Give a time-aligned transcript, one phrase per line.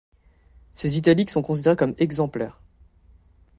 [0.71, 2.59] Ses italiques sont considérés comme exemplaires.